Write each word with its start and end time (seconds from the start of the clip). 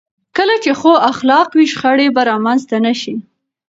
کله 0.37 0.55
چې 0.63 0.71
ښو 0.79 0.93
اخلاق 1.11 1.47
وي، 1.57 1.65
شخړې 1.73 2.07
به 2.15 2.21
رامنځته 2.31 2.77
نه 2.85 2.93
شي. 3.01 3.15